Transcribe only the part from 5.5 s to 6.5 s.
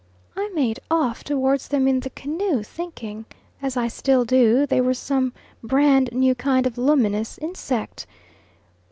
brand new